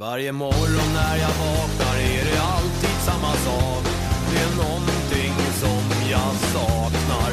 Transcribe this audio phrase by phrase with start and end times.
[0.00, 3.84] Varje morgon när jag vaknar är det alltid samma sak.
[4.30, 7.32] Det är någonting som jag saknar.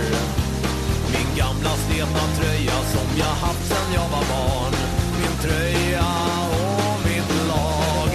[1.13, 4.73] Min gamla sletna tröja som jag haft sen jag var barn.
[5.19, 6.07] Min tröja
[6.51, 8.09] och mitt lag.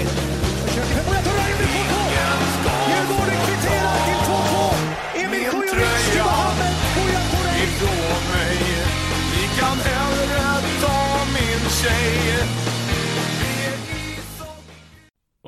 [1.80, 4.74] Ingen ska Djurgården kvitterar till 2-2.
[5.14, 6.30] Emil Min tröja.
[7.64, 8.58] ifrån mig.
[9.32, 12.63] Ni kan hellre ta min tjej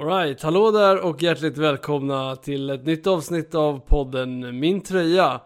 [0.06, 5.40] Alright, hallå där och hjärtligt välkomna till ett nytt avsnitt av podden Min Tröja.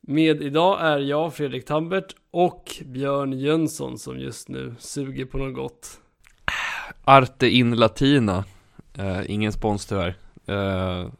[0.00, 5.54] Med idag är jag, Fredrik Tambert och Björn Jönsson som just nu suger på något
[5.54, 6.00] gott.
[7.04, 8.44] Arte in Latina.
[8.98, 10.14] Eh, ingen spons tyvärr.
[10.46, 11.10] Eh,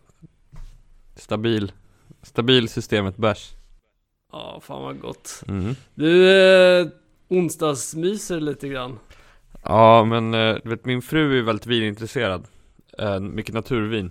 [1.16, 1.73] stabil.
[2.23, 3.51] Stabil systemet bärs.
[4.32, 5.43] Ja, fan vad gott.
[5.48, 5.74] Mm.
[5.95, 6.87] Du, eh,
[7.29, 8.98] onsdagsmyser lite grann.
[9.62, 12.46] Ja, men eh, vet min fru är väldigt vinintresserad.
[12.98, 14.10] Eh, mycket naturvin.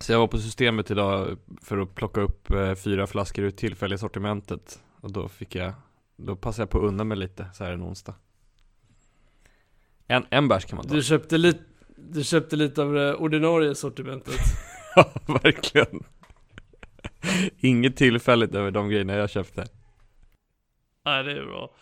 [0.00, 3.98] Så jag var på systemet idag för att plocka upp eh, fyra flaskor ur tillfälliga
[3.98, 4.82] sortimentet.
[5.00, 5.72] Och då fick jag,
[6.16, 8.14] då passade jag på att unna mig lite så här en onsdag.
[10.06, 10.94] En, en bärs kan man ta.
[10.94, 11.60] Du köpte lite,
[11.96, 14.34] du köpte lite av det ordinarie sortimentet.
[14.96, 16.04] Ja, verkligen.
[17.58, 19.66] Inget tillfälligt över de grejerna jag köpte.
[21.04, 21.74] Nej, det är bra.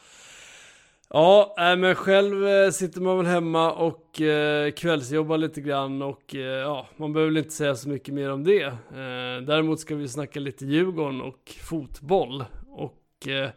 [1.11, 6.34] Ja, äh, men själv äh, sitter man väl hemma och eh, kvällsjobbar lite grann och
[6.34, 8.62] eh, ja, man behöver väl inte säga så mycket mer om det.
[8.62, 13.50] Eh, däremot ska vi snacka lite Djurgården och fotboll och eh,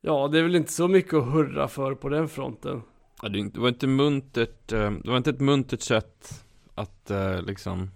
[0.00, 2.82] ja, det är väl inte så mycket att hurra för på den fronten.
[3.22, 7.10] Ja, det var inte muntert, det var inte ett muntert sätt att
[7.42, 7.90] liksom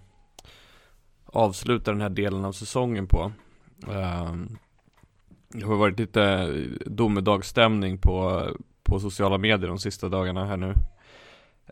[1.25, 3.31] avsluta den här delen av säsongen på.
[5.53, 6.47] Det har varit lite eh,
[6.85, 8.47] domedagsstämning på,
[8.83, 10.73] på sociala medier de sista dagarna här nu.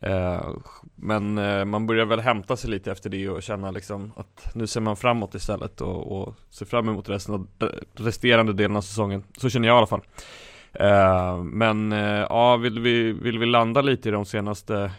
[0.01, 0.49] Eh,
[0.95, 4.67] Men eh, man börjar väl hämta sig lite efter det och känna liksom att nu
[4.67, 7.47] ser man framåt istället och, och ser fram emot resten av
[7.93, 9.23] resterande delen av säsongen.
[9.37, 10.01] Så känner jag i alla fall.
[10.73, 14.91] Eh, men eh, ja, vill vi, vill vi landa lite i de senaste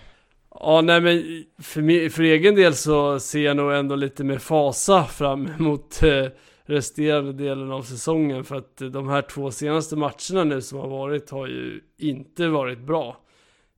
[0.60, 4.42] Ja, nej men för, mig, för egen del så ser jag nog ändå lite med
[4.42, 6.26] fasa fram emot eh,
[6.70, 11.30] resterande delen av säsongen för att de här två senaste matcherna nu som har varit
[11.30, 13.16] har ju inte varit bra.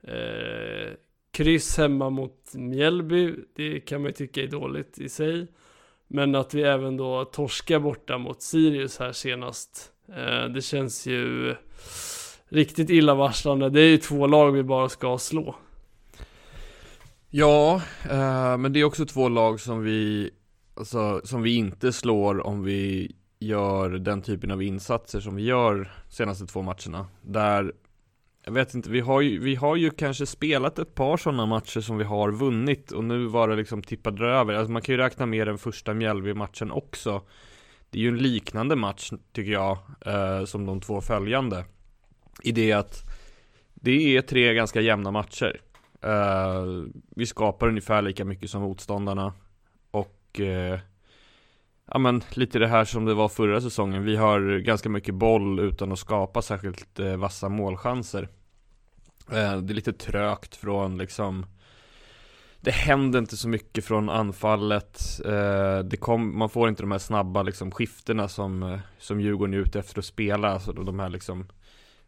[0.03, 0.93] Eh,
[1.33, 5.47] kryss hemma mot Mjällby, det kan man ju tycka är dåligt i sig.
[6.09, 11.55] Men att vi även då torskar borta mot Sirius här senast, eh, det känns ju
[12.49, 13.71] riktigt illavarslande.
[13.71, 15.55] Det är ju två lag vi bara ska slå.
[17.31, 20.31] Ja, eh, men det är också två lag som vi
[20.75, 25.93] Alltså som vi inte slår om vi gör den typen av insatser som vi gör
[26.09, 27.07] senaste två matcherna.
[27.23, 27.73] Där
[28.45, 31.81] Jag vet inte, vi har ju, vi har ju kanske spelat ett par sådana matcher
[31.81, 34.55] som vi har vunnit och nu var det liksom tippade över.
[34.55, 37.23] Alltså man kan ju räkna med den första Mjällby-matchen också.
[37.91, 41.65] Det är ju en liknande match tycker jag eh, som de två följande.
[42.43, 43.03] I det att
[43.75, 45.61] Det är tre ganska jämna matcher.
[46.03, 46.65] Eh,
[47.17, 49.33] vi skapar ungefär lika mycket som motståndarna
[50.33, 50.81] och eh,
[51.87, 54.05] Ja men lite det här som det var förra säsongen.
[54.05, 58.29] Vi har ganska mycket boll utan att skapa särskilt eh, vassa målchanser.
[59.31, 61.47] Eh, Det är lite trögt från liksom
[62.61, 65.21] Det händer inte så mycket från anfallet.
[65.25, 69.55] Eh, det kom, Man får inte de här snabba liksom skiftena som, eh, som Djurgården
[69.55, 70.49] är ute efter att spela.
[70.49, 71.47] Alltså de här liksom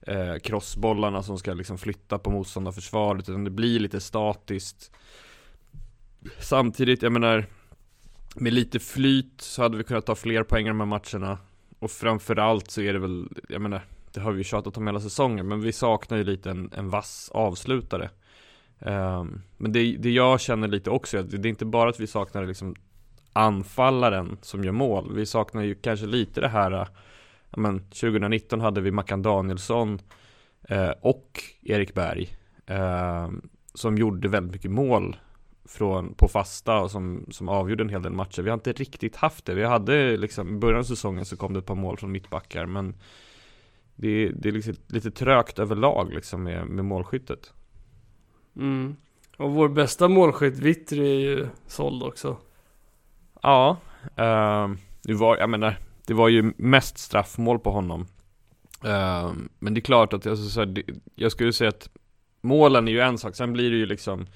[0.06, 3.28] eh, crossbollarna som ska liksom flytta på motståndarförsvaret.
[3.28, 4.90] Utan det blir lite statiskt.
[6.38, 7.46] Samtidigt, jag menar
[8.34, 11.38] med lite flyt så hade vi kunnat ta fler poäng i de här matcherna.
[11.78, 15.00] Och framförallt så är det väl, jag menar Det har vi ju tjatat om hela
[15.00, 18.10] säsongen men vi saknar ju lite en, en vass avslutare.
[18.78, 22.00] Um, Men det, det jag känner lite också, är att det är inte bara att
[22.00, 22.74] vi saknar liksom
[23.32, 25.14] Anfallaren som gör mål.
[25.14, 26.86] Vi saknar ju kanske lite det här ja,
[27.56, 29.98] men 2019 hade vi Mackan Danielsson
[30.68, 33.30] eh, och Erik Berg eh,
[33.74, 35.16] som gjorde väldigt mycket mål
[35.64, 38.42] från, på fasta och som, som avgjorde en hel del matcher.
[38.42, 39.54] Vi har inte riktigt haft det.
[39.54, 42.66] Vi hade liksom, i början av säsongen så kom det ett par mål från mittbackar
[42.66, 42.94] men
[43.94, 47.52] det, det är liksom lite trögt överlag liksom med, med målskyttet.
[48.56, 48.96] Mm.
[49.36, 52.36] Och vår bästa målskytt Vittry är ju såld också.
[53.42, 53.76] Ja,
[54.16, 54.70] eh,
[55.02, 58.06] det var, jag menar, det var ju mest straffmål på honom.
[58.84, 60.82] Eh, men det är klart att alltså, så här, det,
[61.14, 61.88] jag skulle säga att
[62.40, 64.26] målen är ju en sak, sen blir det ju liksom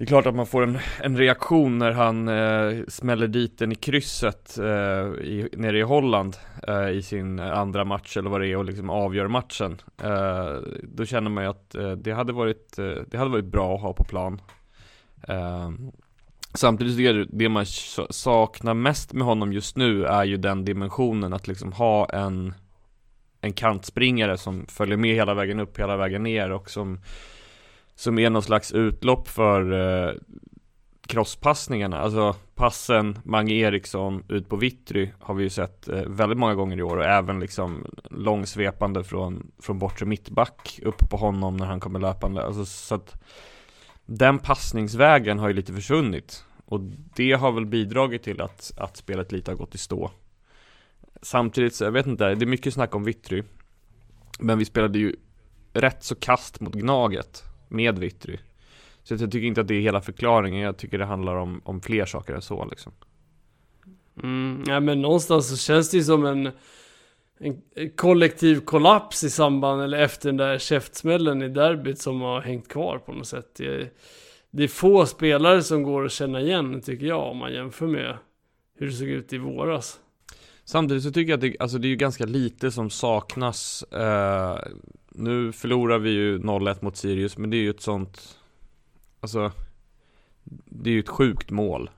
[0.00, 3.72] det är klart att man får en, en reaktion när han eh, smäller dit den
[3.72, 6.36] i krysset eh, i, nere i Holland
[6.68, 9.80] eh, i sin andra match eller vad det är och liksom avgör matchen.
[10.02, 13.74] Eh, då känner man ju att eh, det, hade varit, eh, det hade varit bra
[13.74, 14.40] att ha på plan.
[15.28, 15.70] Eh,
[16.54, 17.66] samtidigt så är det, det man
[18.10, 22.54] saknar mest med honom just nu är ju den dimensionen att liksom ha en
[23.40, 27.00] en kantspringare som följer med hela vägen upp, hela vägen ner och som
[28.00, 30.14] som är någon slags utlopp för eh,
[31.06, 36.54] crosspassningarna, alltså passen Mange Eriksson ut på Vittry har vi ju sett eh, väldigt många
[36.54, 41.66] gånger i år och även liksom långsvepande från, från bortre mittback upp på honom när
[41.66, 43.22] han kommer löpande, alltså så att
[44.06, 46.80] den passningsvägen har ju lite försvunnit och
[47.16, 50.10] det har väl bidragit till att, att spelet lite har gått i stå.
[51.22, 53.42] Samtidigt så, jag vet inte, det är mycket snack om Vittry
[54.38, 55.16] Men vi spelade ju
[55.72, 58.38] rätt så kast mot Gnaget med Vittry.
[59.02, 61.80] Så jag tycker inte att det är hela förklaringen, jag tycker det handlar om, om
[61.80, 62.92] fler saker än så liksom.
[64.22, 66.50] Mm, ja men någonstans så känns det ju som en,
[67.38, 72.68] en kollektiv kollaps i samband, eller efter den där käftsmällen i derbyt som har hängt
[72.68, 73.54] kvar på något sätt.
[73.56, 73.96] Det,
[74.50, 78.16] det är få spelare som går att känna igen, tycker jag, om man jämför med
[78.78, 80.00] hur det såg ut i våras.
[80.64, 84.58] Samtidigt så tycker jag att det, alltså det är ganska lite som saknas eh,
[85.20, 88.36] nu förlorar vi ju 0-1 mot Sirius, men det är ju ett sånt
[89.20, 89.52] Alltså
[90.64, 91.90] Det är ju ett sjukt mål.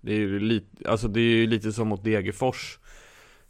[0.00, 2.78] Det är ju lite, alltså det är ju lite som mot Degerfors.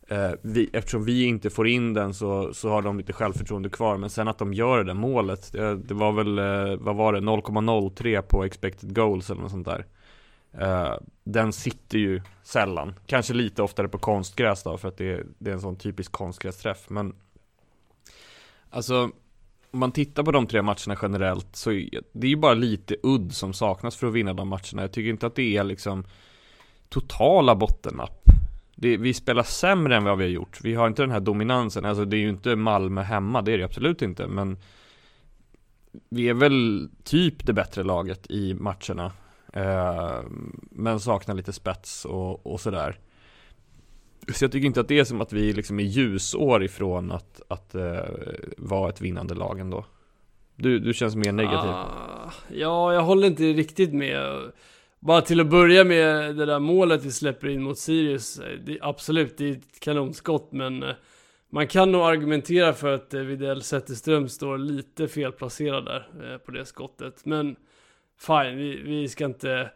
[0.08, 3.96] Eh, vi, Eftersom vi inte får in den så, så har de lite självförtroende kvar
[3.96, 7.20] Men sen att de gör det målet Det, det var väl, eh, vad var det,
[7.20, 9.86] 0,03 på expected goals eller något sånt där.
[10.58, 10.94] Eh,
[11.24, 12.94] Den sitter ju sällan.
[13.06, 16.86] Kanske lite oftare på konstgräs då för att det, det är en sån typisk konstgrästräff
[16.88, 17.14] Men
[18.76, 19.10] Alltså
[19.70, 23.34] om man tittar på de tre matcherna generellt så är det ju bara lite udd
[23.34, 24.82] som saknas för att vinna de matcherna.
[24.82, 26.04] Jag tycker inte att det är liksom
[26.88, 28.22] totala bottennapp.
[28.74, 30.58] Det, vi spelar sämre än vad vi har gjort.
[30.62, 31.84] Vi har inte den här dominansen.
[31.84, 34.26] Alltså det är ju inte Malmö hemma, det är det absolut inte.
[34.26, 34.58] Men
[36.08, 39.12] vi är väl typ det bättre laget i matcherna.
[39.52, 40.20] Eh,
[40.70, 42.98] men saknar lite spets och, och sådär.
[44.32, 47.42] Så jag tycker inte att det är som att vi liksom är ljusår ifrån att,
[47.48, 48.00] att uh,
[48.56, 49.84] vara ett vinnande lag ändå.
[50.56, 51.70] Du, du känns mer negativ.
[51.70, 54.50] Ah, ja, jag håller inte riktigt med.
[55.00, 58.38] Bara till att börja med det där målet vi släpper in mot Sirius.
[58.38, 60.94] Eh, det, absolut, det är ett kanonskott, men eh,
[61.50, 67.26] man kan nog argumentera för att Widell Zetterström står lite felplacerad där på det skottet.
[67.26, 67.56] Men
[68.20, 69.70] fine, vi, vi ska inte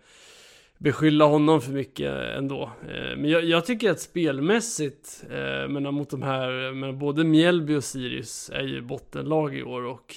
[0.80, 2.62] beskylla honom för mycket ändå.
[2.62, 7.74] Eh, men jag, jag tycker att spelmässigt, eh, men mot de här, men både Mjällby
[7.74, 10.16] och Sirius är ju bottenlag i år och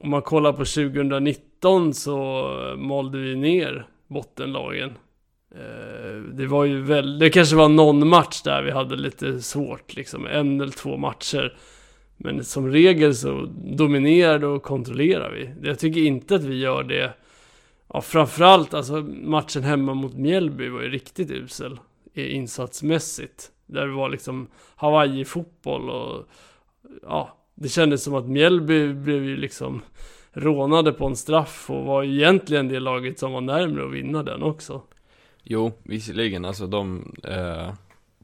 [0.00, 4.92] om man kollar på 2019 så malde vi ner bottenlagen.
[5.54, 9.96] Eh, det var ju väl, det kanske var någon match där vi hade lite svårt
[9.96, 11.58] liksom, en eller två matcher.
[12.16, 15.68] Men som regel så dominerade och kontrollerar vi.
[15.68, 17.12] Jag tycker inte att vi gör det
[17.88, 21.78] Ja, framförallt alltså matchen hemma mot Mjällby var ju riktigt usel
[22.14, 23.50] insatsmässigt.
[23.66, 26.28] Där det var liksom Hawaii-fotboll och
[27.02, 29.82] ja, det kändes som att Mjällby blev ju liksom
[30.32, 34.42] rånade på en straff och var egentligen det laget som var närmre att vinna den
[34.42, 34.82] också.
[35.42, 37.72] Jo, visserligen, alltså de eh,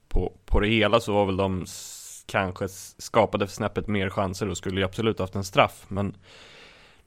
[0.09, 1.67] på, på det hela så var väl de
[2.27, 2.69] kanske
[2.99, 6.17] skapade snäppet mer chanser och skulle ju absolut haft en straff, men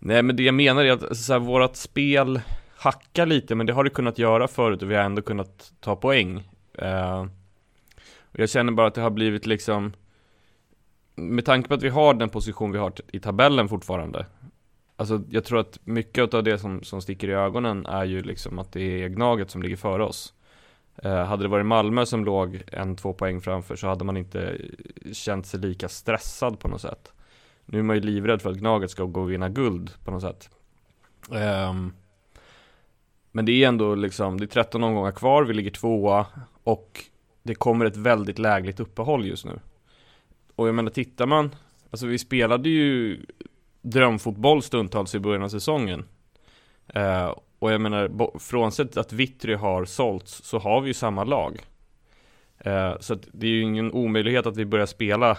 [0.05, 2.41] Nej men det jag menar är att alltså, så här, vårat spel
[2.75, 5.95] hackar lite men det har det kunnat göra förut och vi har ändå kunnat ta
[5.95, 6.37] poäng.
[6.81, 7.21] Uh,
[8.21, 9.93] och jag känner bara att det har blivit liksom
[11.15, 14.25] med tanke på att vi har den position vi har i tabellen fortfarande
[14.95, 18.59] Alltså jag tror att mycket av det som, som sticker i ögonen är ju liksom
[18.59, 20.33] att det är Gnaget som ligger före oss
[21.03, 24.41] Eh, Hade det varit Malmö som låg en, två poäng framför så hade man inte
[24.41, 27.14] eh, känt sig lika stressad på något sätt
[27.65, 30.21] nu är man ju livrädd för att Gnaget ska gå och vinna guld på något
[30.21, 30.49] sätt.
[31.29, 31.93] Um,
[33.31, 36.25] men det är ändå liksom, det är 13 omgångar kvar, vi ligger tvåa
[36.63, 37.03] och
[37.43, 39.59] det kommer ett väldigt lägligt uppehåll just nu.
[40.55, 41.55] Och jag menar, tittar man,
[41.89, 43.25] alltså vi spelade ju
[43.81, 46.05] drömfotboll stundtals i början av säsongen.
[46.95, 51.65] Uh, och jag menar, frånsett att Vittry har sålts så har vi ju samma lag.
[52.67, 55.37] Uh, så att det är ju ingen omöjlighet att vi börjar spela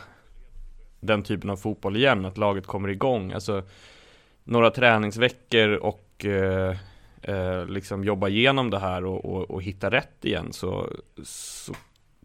[1.01, 3.33] den typen av fotboll igen, att laget kommer igång.
[3.33, 3.63] Alltså
[4.45, 6.77] några träningsveckor och eh,
[7.23, 10.91] eh, liksom jobba igenom det här och, och, och, hitta rätt igen så,
[11.23, 11.73] så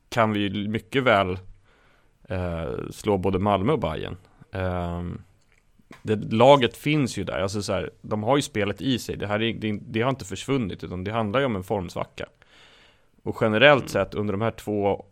[0.09, 1.39] kan vi mycket väl
[2.29, 4.17] eh, slå både Malmö och Bayern.
[4.51, 5.21] Ehm,
[6.01, 9.17] det, laget finns ju där, alltså så här, de har ju spelet i sig.
[9.17, 12.25] Det, här är, det, det har inte försvunnit, utan det handlar ju om en formsvacka.
[13.23, 13.89] Och generellt mm.
[13.89, 15.05] sett under de här två,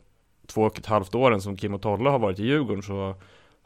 [0.47, 3.15] två och ett halvt åren som Kim och Tolle har varit i Djurgården så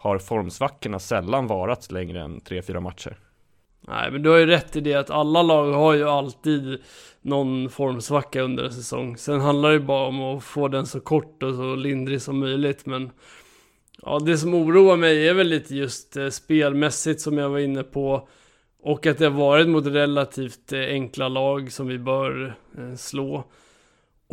[0.04, 3.18] har formsvackorna sällan varat längre än tre, fyra matcher.
[3.88, 6.78] Nej, men du har ju rätt i det att alla lag har ju alltid
[7.22, 9.18] någon formsvacka under en säsong.
[9.18, 12.40] Sen handlar det ju bara om att få den så kort och så lindrig som
[12.40, 13.12] möjligt, men
[14.06, 17.84] Ja, det som oroar mig är väl lite just eh, spelmässigt som jag var inne
[17.84, 18.28] på.
[18.80, 23.44] Och att det har varit mot relativt eh, enkla lag som vi bör eh, slå.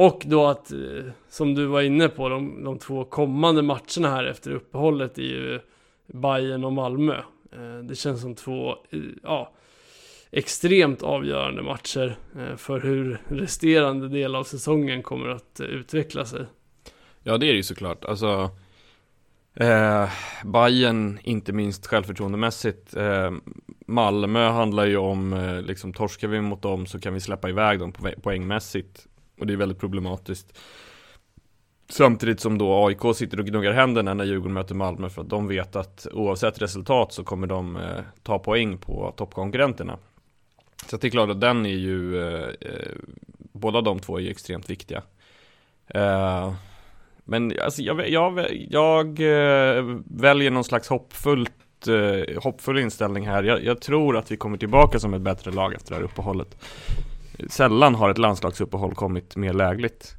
[0.00, 0.78] Och då att, eh,
[1.28, 5.60] som du var inne på, de, de två kommande matcherna här efter uppehållet är ju
[6.06, 7.16] Bayern och Malmö.
[7.52, 9.52] Eh, det känns som två, eh, ja,
[10.30, 12.16] extremt avgörande matcher
[12.56, 16.46] för hur resterande del av säsongen kommer att utveckla sig.
[17.22, 18.04] Ja, det är det ju såklart.
[18.04, 18.50] Alltså,
[19.54, 20.08] Eh,
[20.44, 22.96] Bayern inte minst självförtroendemässigt.
[22.96, 23.30] Eh,
[23.86, 27.78] Malmö handlar ju om, eh, liksom torskar vi mot dem så kan vi släppa iväg
[27.78, 27.92] dem
[28.22, 29.06] poängmässigt.
[29.40, 30.58] Och det är väldigt problematiskt.
[31.88, 35.48] Samtidigt som då AIK sitter och gnuggar händerna när Djurgården möter Malmö för att de
[35.48, 37.82] vet att oavsett resultat så kommer de eh,
[38.22, 39.98] ta poäng på toppkonkurrenterna.
[40.86, 42.92] Så det är klart att den är ju, eh, eh,
[43.52, 45.02] båda de två är ju extremt viktiga.
[45.86, 46.54] Eh,
[47.24, 53.42] men alltså, jag, jag, jag eh, väljer någon slags hoppfullt, eh, hoppfull inställning här.
[53.42, 56.56] Jag, jag, tror att vi kommer tillbaka som ett bättre lag efter det här uppehållet.
[57.48, 60.14] Sällan har ett landslagsuppehåll kommit mer lägligt.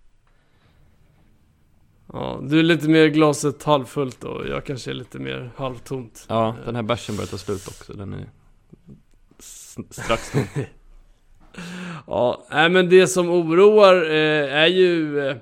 [2.13, 6.25] Ja, du är lite mer glaset halvfullt och jag kanske är lite mer halvtomt.
[6.30, 7.94] Ja, den här bärsen börjar ta slut också.
[7.94, 8.30] Den är
[9.90, 10.44] strax tom.
[12.08, 15.38] ja, nej men det som oroar eh, är ju eh,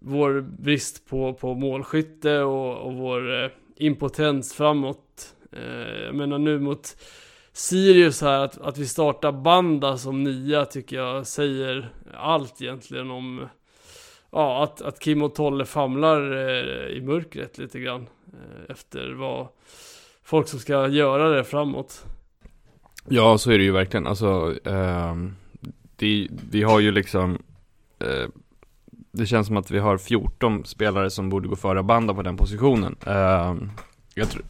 [0.00, 5.34] vår brist på, på målskytte och, och vår eh, impotens framåt.
[5.52, 6.96] Eh, jag menar nu mot
[7.58, 13.48] Sirius här, att, att vi startar Banda som nia tycker jag säger allt egentligen om
[14.30, 19.48] Ja, att, att Kim och Tolle famlar eh, i mörkret lite grann eh, Efter vad
[20.22, 22.04] folk som ska göra det framåt
[23.08, 24.06] Ja, så är det ju verkligen.
[24.06, 25.14] Alltså, eh,
[25.96, 27.42] det, vi har ju liksom
[27.98, 28.28] eh,
[29.12, 32.36] det känns som att vi har 14 spelare som borde gå före Banda på den
[32.36, 32.96] positionen.
[33.06, 33.70] Ehm,
[34.14, 34.40] jag tr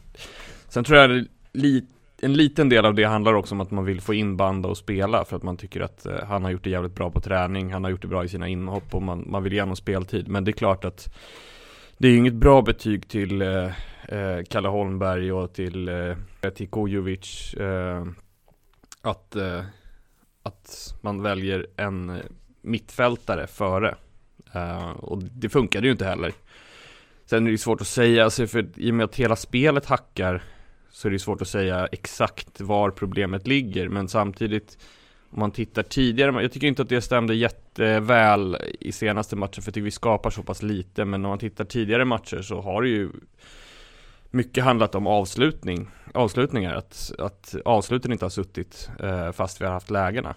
[0.67, 4.01] sen tror jag lite en liten del av det handlar också om att man vill
[4.01, 6.69] få in Banda och spela för att man tycker att eh, han har gjort det
[6.69, 9.43] jävligt bra på träning, han har gjort det bra i sina inhopp och man, man
[9.43, 10.27] vill ge honom speltid.
[10.27, 11.13] Men det är klart att
[11.97, 13.65] det är inget bra betyg till eh,
[14.07, 18.05] eh, Kalle Holmberg och till, eh, till Kujovic eh,
[19.01, 19.61] att, eh,
[20.43, 22.21] att man väljer en
[22.61, 23.95] mittfältare före
[24.95, 26.31] och det funkade ju inte heller.
[27.25, 30.43] Sen är det svårt att säga, alltså för i och med att hela spelet hackar
[30.91, 33.89] så är det svårt att säga exakt var problemet ligger.
[33.89, 34.77] Men samtidigt,
[35.29, 39.69] om man tittar tidigare, jag tycker inte att det stämde jätteväl i senaste matchen, för
[39.69, 41.05] jag tycker vi skapar så pass lite.
[41.05, 43.09] Men om man tittar tidigare matcher så har det ju
[44.31, 46.75] mycket handlat om avslutning, avslutningar.
[46.75, 50.35] Att, att avsluten inte har suttit eh, fast vi har haft lägena.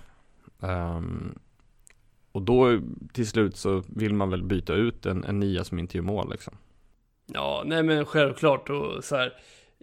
[0.61, 1.39] Um,
[2.33, 2.81] och då
[3.13, 6.31] till slut så vill man väl byta ut en, en nia som inte gör mål
[6.31, 6.55] liksom.
[7.27, 9.33] Ja, nej men självklart och så här,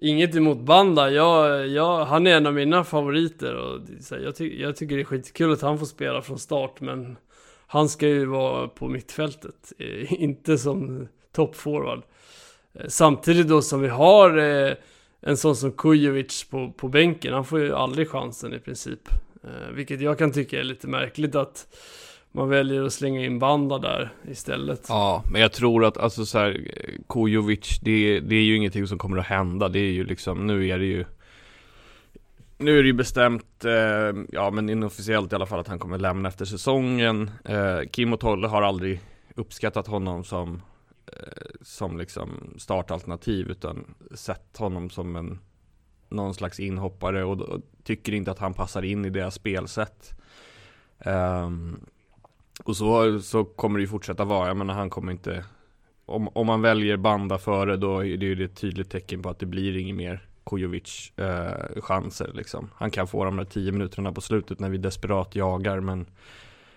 [0.02, 4.36] Inget emot Banda, jag, jag, han är en av mina favoriter och så här, jag,
[4.36, 7.18] ty, jag tycker det är skitkul att han får spela från start men
[7.68, 12.02] Han ska ju vara på mittfältet, eh, inte som toppforward.
[12.74, 14.74] Eh, samtidigt då som vi har eh,
[15.22, 19.10] en sån som Kujovic på, på bänken, han får ju aldrig chansen i princip.
[19.44, 21.68] Eh, Vilket jag kan tycka är lite märkligt att
[22.32, 24.86] man väljer att slänga in Banda där istället.
[24.90, 26.68] Ja, men jag tror att alltså så här,
[27.10, 29.70] Kujovic, det, det är ju ingenting som kommer att hända.
[29.70, 31.06] Det är ju liksom, nu är det ju
[32.58, 35.98] nu är det ju bestämt, eh, ja men inofficiellt i alla fall att han kommer
[35.98, 37.32] lämna efter säsongen.
[37.46, 39.02] Eh, Kim och Tolle har aldrig
[39.36, 40.62] uppskattat honom som,
[41.08, 45.40] eh, som liksom startalternativ utan sett honom som en
[46.10, 50.12] någon slags inhoppare och, och tycker inte att han passar in i deras spelsätt.
[51.06, 51.80] Um,
[52.64, 55.46] och så, så kommer det ju fortsätta vara, jag menar han kommer inte
[56.06, 59.40] Om, om man väljer Banda före då är det ju ett tydligt tecken på att
[59.40, 62.70] det blir inget mer Kujovic eh, chanser liksom.
[62.76, 66.06] Han kan få de där tio minuterna på slutet när vi desperat jagar men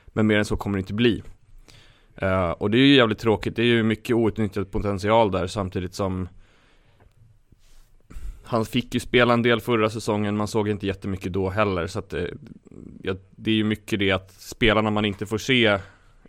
[0.06, 1.22] Men mer än så kommer det inte bli.
[2.16, 5.94] Eh, Och det är ju jävligt tråkigt, det är ju mycket outnyttjad potential där samtidigt
[5.94, 6.28] som
[8.44, 11.98] han fick ju spela en del förra säsongen, man såg inte jättemycket då heller så
[11.98, 12.24] att eh,
[13.02, 15.66] ja, det är ju mycket det att spelarna man inte får se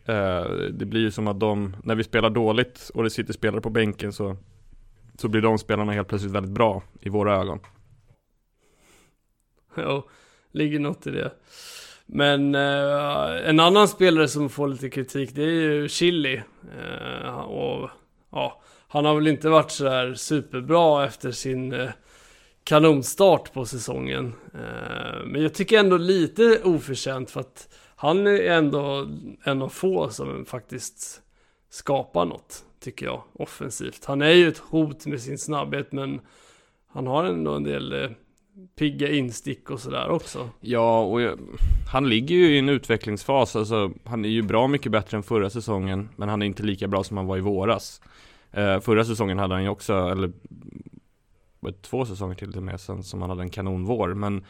[0.05, 3.61] eh, Det blir ju som att de, när vi spelar dåligt och det sitter spelare
[3.61, 4.37] på bänken så
[5.17, 7.59] Så blir de spelarna helt plötsligt väldigt bra i våra ögon
[9.77, 10.09] Jo,
[10.51, 11.31] ligger något i det.
[12.05, 16.41] Men eh, en annan spelare som får lite kritik det är ju Chili.
[16.79, 17.89] Eh, och
[18.31, 21.89] ja, han har väl inte varit sådär superbra efter sin eh,
[22.63, 24.33] kanonstart på säsongen.
[24.53, 29.07] Eh, men jag tycker ändå lite oförtjänt för att han är ändå
[29.43, 31.21] en av få som faktiskt
[31.69, 34.05] skapar något, tycker jag, offensivt.
[34.05, 36.21] Han är ju ett hot med sin snabbhet, men
[36.87, 38.09] han har ändå en del eh,
[38.75, 40.49] pigga instick och sådär också.
[40.59, 41.39] Ja, och jag,
[41.91, 45.49] han ligger ju i en utvecklingsfas, alltså han är ju bra mycket bättre än förra
[45.49, 48.01] säsongen, men han är inte lika bra som han var i våras.
[48.57, 50.31] Uh, förra säsongen hade han ju också, eller
[51.71, 54.45] två säsonger till och med sen som han hade en kanonvår, men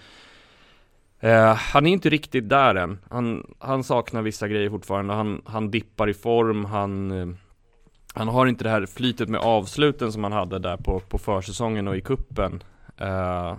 [1.19, 2.99] eh, han är inte riktigt där än.
[3.09, 7.27] Han, han saknar vissa grejer fortfarande, han, han dippar i form, han eh,
[8.15, 11.87] han har inte det här flytet med avsluten som han hade där på, på försäsongen
[11.87, 12.63] och i kuppen.
[12.97, 13.55] Eh,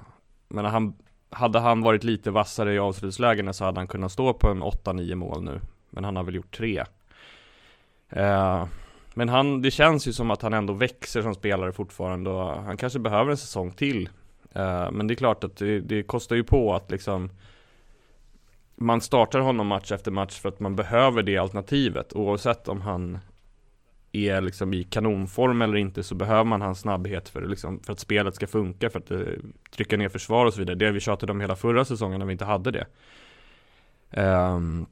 [0.48, 0.94] men han,
[1.30, 5.14] hade han varit lite vassare i avslutslägena så hade han kunnat stå på en 8-9
[5.14, 5.60] mål nu.
[5.90, 6.84] Men han har väl gjort tre.
[8.10, 8.66] Eh,
[9.14, 12.76] men han, det känns ju som att han ändå växer som spelare fortfarande och han
[12.76, 14.08] kanske behöver en säsong till.
[14.56, 17.30] Uh, men det är klart att det, det kostar ju på att liksom
[18.74, 23.18] man startar honom match efter match för att man behöver det alternativet oavsett om han
[24.12, 28.00] är liksom i kanonform eller inte så behöver man hans snabbhet för, liksom, för att
[28.00, 29.26] spelet ska funka, för att uh,
[29.70, 30.76] trycka ner försvar och så vidare.
[30.76, 32.86] Det vi tjatade om hela förra säsongen när vi inte hade det.
[34.22, 34.86] Um,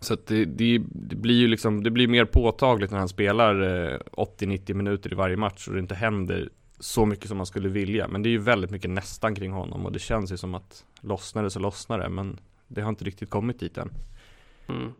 [0.00, 3.62] så att det, det, det, blir ju liksom, det blir mer påtagligt när han spelar
[3.62, 6.48] eh, 80-90 minuter i varje match och det inte händer
[6.78, 8.08] så mycket som man skulle vilja.
[8.08, 10.84] Men det är ju väldigt mycket nästan kring honom och det känns ju som att
[11.00, 12.08] lossnar det så lossnar det.
[12.08, 12.38] Men
[12.68, 13.90] det har inte riktigt kommit dit än.
[14.68, 14.92] Mm.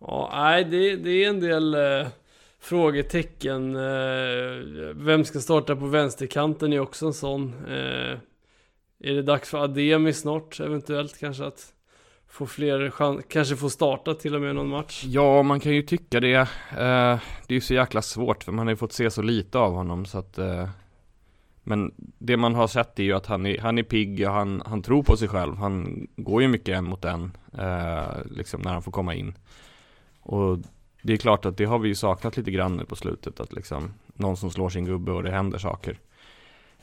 [0.00, 2.06] Ja, nej, det, det är en del eh,
[2.58, 3.76] frågetecken.
[3.76, 7.52] Eh, vem ska starta på vänsterkanten är också en sån.
[7.68, 8.18] Eh,
[9.00, 11.73] är det dags för Ademi snart eventuellt kanske att
[12.34, 15.04] få fler chans, kanske få starta till och med någon match?
[15.04, 16.34] Ja, man kan ju tycka det.
[16.34, 19.58] Eh, det är ju så jäkla svårt för man har ju fått se så lite
[19.58, 20.68] av honom så att eh,
[21.62, 24.62] men det man har sett är ju att han är, han är pigg och han,
[24.66, 25.56] han tror på sig själv.
[25.56, 29.34] Han går ju mycket en mot en, eh, liksom när han får komma in.
[30.20, 30.58] Och
[31.02, 33.52] det är klart att det har vi ju saknat lite grann nu på slutet, att
[33.52, 35.98] liksom någon som slår sin gubbe och det händer saker.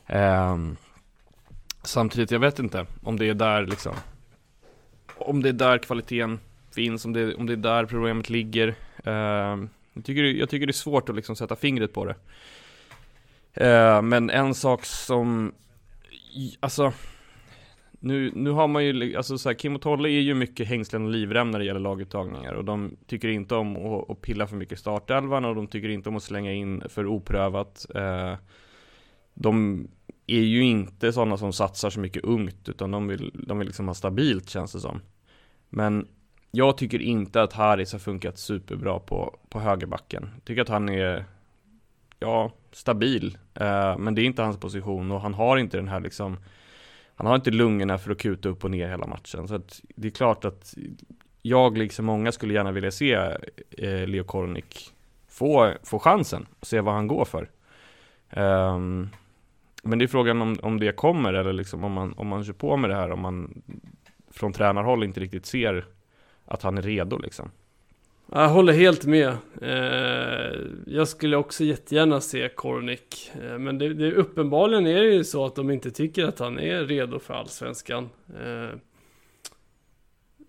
[0.08, 0.76] Ehm,
[1.84, 3.96] samtidigt, jag vet inte om det är där liksom,
[5.22, 6.40] om det är där kvaliteten
[6.76, 8.68] finns, om det, om det är där problemet ligger.
[9.08, 12.16] Uh, jag, tycker, jag tycker det är svårt att liksom sätta fingret på det.
[13.62, 15.52] Uh, men en sak som,
[16.60, 16.94] alltså
[18.04, 21.06] nu, nu har man ju, alltså så här, Kim och Tolle är ju mycket hängslen
[21.06, 24.56] och livrem när det gäller laguttagningar och de tycker inte om att, att pilla för
[24.56, 27.86] mycket startelvan och de tycker inte om att slänga in för oprövat.
[27.96, 28.36] Uh,
[29.34, 29.88] de
[30.28, 33.88] är ju inte sådana som satsar så mycket ungt utan de vill, de vill liksom
[33.88, 35.02] ha stabilt känns det som.
[35.74, 36.08] Men
[36.52, 40.30] jag tycker inte att Haris har funkat superbra på, på högerbacken.
[40.36, 41.26] Jag tycker att han är,
[42.20, 43.38] ja, stabil.
[43.54, 46.38] Eh, men det är inte hans position och han har inte den här liksom
[47.16, 49.48] han har inte lungorna för att kuta upp och ner hela matchen.
[49.48, 50.74] Så att det är klart att
[51.42, 53.14] jag, liksom många, skulle gärna vilja se
[53.78, 54.94] eh, Leo Kornik
[55.28, 57.50] få, få chansen och se vad han går för.
[58.36, 59.10] Um,
[59.84, 62.54] men det är frågan om, om det kommer eller liksom om man, om man kör
[62.54, 63.62] på med det här, om man
[64.32, 65.86] från tränarhåll inte riktigt ser
[66.46, 67.52] att han är redo liksom.
[68.34, 69.38] Jag håller helt med.
[69.62, 73.32] Eh, jag skulle också jättegärna se Kornik.
[73.42, 76.60] Eh, men det, det, uppenbarligen är det ju så att de inte tycker att han
[76.60, 78.10] är redo för allsvenskan.
[78.44, 78.78] Eh,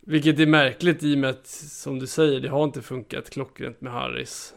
[0.01, 3.81] vilket är märkligt i och med att, som du säger, det har inte funkat klockrent
[3.81, 4.55] med Harris.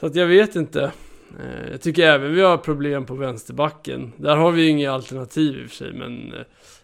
[0.00, 0.92] Så att jag vet inte.
[1.70, 4.12] Jag tycker även vi har problem på vänsterbacken.
[4.16, 6.34] Där har vi ju inga alternativ i och för sig, men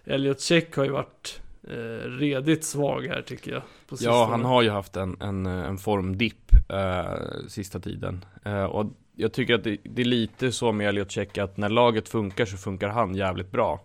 [0.04, 3.62] Elliot Check har ju varit eh, redigt svag här tycker jag.
[4.00, 8.24] ja, han har ju haft en, en, en formdipp eh, sista tiden.
[8.44, 11.68] Eh, och jag tycker att det, det, är lite så med Elliot Check att när
[11.68, 13.80] laget funkar så funkar han jävligt bra.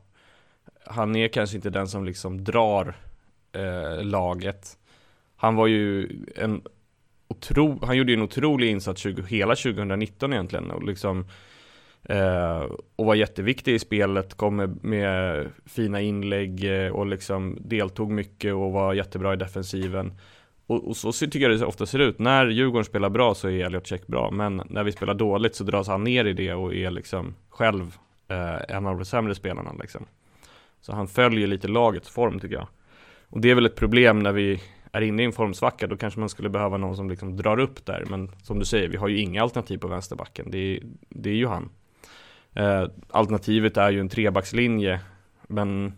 [0.86, 2.96] Han är kanske inte den som liksom drar
[3.52, 4.78] eh, laget.
[5.36, 6.62] Han var ju en
[7.34, 11.26] otro, han gjorde ju en otrolig insats 20, hela 2019 egentligen och liksom
[12.06, 12.64] Eh,
[12.96, 18.54] och var jätteviktig i spelet, kom med, med fina inlägg eh, och liksom deltog mycket
[18.54, 20.14] och var jättebra i defensiven.
[20.68, 22.20] Och, och, så tycker jag det ofta ser ut.
[22.20, 25.64] När Djurgården spelar bra så är Elliot Check bra, men när vi spelar dåligt så
[25.64, 27.96] dras han ner i det och är liksom själv
[28.28, 30.06] eh, en av de sämre spelarna liksom.
[30.82, 32.68] Så han följer lite lagets form tycker jag.
[33.30, 34.62] Och det är väl ett problem när vi
[34.94, 37.86] är inne i en formsvacka, då kanske man skulle behöva någon som liksom drar upp
[37.86, 38.06] där.
[38.10, 40.52] Men som du säger, vi har ju inga alternativ på vänsterbacken.
[40.52, 40.80] Det är,
[41.10, 41.70] det är ju han.
[42.54, 45.00] Eh, alternativet är ju en trebackslinje
[45.48, 45.94] Men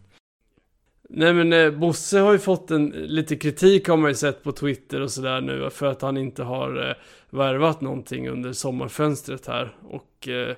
[1.10, 4.52] Nej men eh, Bosse har ju fått en, lite kritik har man ju sett på
[4.52, 6.96] Twitter och sådär nu för att han inte har eh,
[7.30, 9.76] värvat någonting under sommarfönstret här.
[9.84, 10.56] Och eh,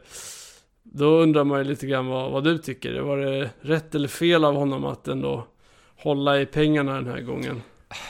[0.84, 3.00] då undrar man ju lite grann vad, vad du tycker.
[3.00, 5.48] Var det rätt eller fel av honom att ändå
[5.96, 7.62] hålla i pengarna den här gången?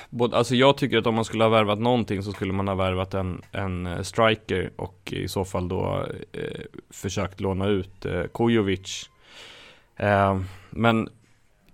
[0.10, 2.76] Både, alltså jag tycker att om man skulle ha värvat någonting så skulle man ha
[2.76, 8.24] värvat en, en eh, striker och i så fall då eh, försökt låna ut eh,
[8.34, 9.10] Kujovic.
[9.96, 11.10] Eh, men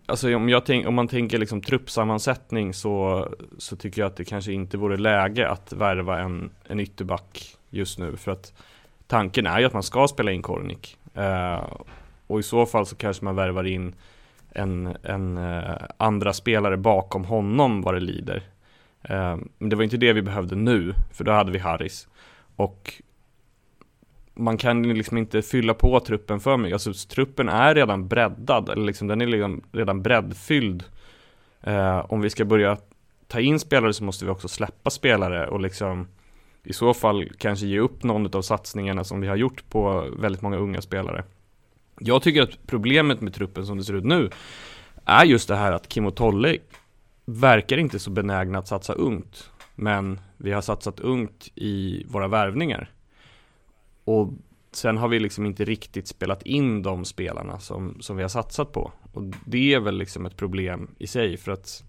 [0.06, 4.26] alltså om, jag tänk, om man tänker liksom truppsammansättning så, så tycker jag att det
[4.26, 8.18] kanske inte vore läge att värva en, en ytterback just nu.
[8.18, 8.54] För att
[9.08, 10.98] tanken är ju att man ska spela in Kornik.
[11.14, 11.64] Eh,
[12.28, 13.96] och i så fall så kanske man värvar in
[14.56, 18.44] en, en eh, andra spelare bakom honom vad det lider.
[19.02, 22.08] Eh, men det var inte det vi behövde nu, för då hade vi Harris.
[22.56, 23.02] Och
[24.34, 26.74] man kan liksom inte fylla på truppen för mycket.
[26.74, 30.84] Alltså truppen är redan breddad, eller liksom den är liksom redan breddfylld.
[31.62, 32.78] Eh, om vi ska börja
[33.28, 36.08] ta in spelare så måste vi också släppa spelare och liksom
[36.64, 40.42] i så fall kanske ge upp någon av satsningarna som vi har gjort på väldigt
[40.42, 41.24] många unga spelare.
[42.06, 44.30] Jag tycker att problemet med truppen som det ser ut nu
[45.06, 46.58] är just det här att Kim och Tolle
[47.26, 49.52] verkar inte så benägna att satsa ungt.
[49.76, 52.92] Men vi har satsat ungt i våra värvningar.
[54.04, 54.34] Och
[54.72, 58.72] sen har vi liksom inte riktigt spelat in de spelarna som, som vi har satsat
[58.72, 58.92] på.
[59.14, 61.84] Och det är väl liksom ett problem i sig för att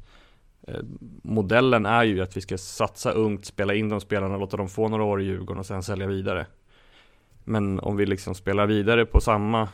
[0.68, 0.81] eh,
[1.22, 4.88] modellen är ju att vi ska satsa ungt, spela in de spelarna, låta dem få
[4.88, 6.46] några år i Djurgården och sen sälja vidare.
[7.44, 9.68] Men om vi liksom spelar vidare på samma